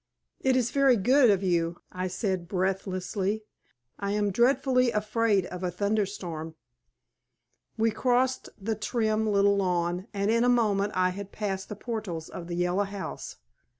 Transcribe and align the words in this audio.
"It 0.39 0.55
is 0.57 0.71
very 0.71 0.97
good 0.97 1.29
of 1.29 1.43
you," 1.43 1.81
I 1.91 2.07
said, 2.07 2.47
breathlessly. 2.47 3.43
"I 3.99 4.13
am 4.13 4.31
dreadfully 4.31 4.89
afraid 4.89 5.45
of 5.45 5.61
a 5.63 5.69
thunderstorm." 5.69 6.55
We 7.77 7.91
crossed 7.91 8.49
the 8.59 8.73
trim 8.73 9.27
little 9.29 9.57
lawn, 9.57 10.07
and 10.11 10.31
in 10.31 10.43
a 10.43 10.49
moment 10.49 10.93
I 10.95 11.11
had 11.11 11.31
passed 11.31 11.69
the 11.69 11.75
portals 11.75 12.29
of 12.29 12.47
the 12.47 12.55
Yellow 12.55 12.85
House. 12.85 13.35